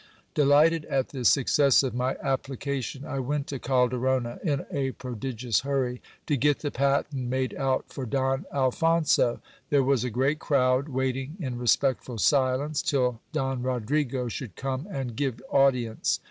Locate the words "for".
7.93-8.07